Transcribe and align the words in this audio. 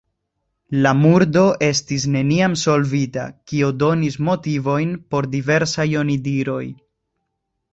La 0.85 0.93
murdo 1.01 1.43
estis 1.67 2.07
neniam 2.15 2.57
solvita, 2.61 3.25
kio 3.51 3.69
donis 3.85 4.19
motivojn 4.31 4.97
por 5.13 5.29
diversaj 5.37 5.87
onidiroj. 6.05 6.63